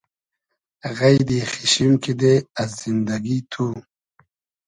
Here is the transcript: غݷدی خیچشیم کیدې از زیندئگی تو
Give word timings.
غݷدی 0.97 1.39
خیچشیم 1.51 1.93
کیدې 2.03 2.33
از 2.61 2.69
زیندئگی 2.79 3.37
تو 3.51 3.65